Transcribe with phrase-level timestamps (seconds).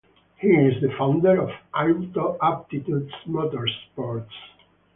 [0.39, 4.33] He is the founder of Auto Attitudes Motorsports.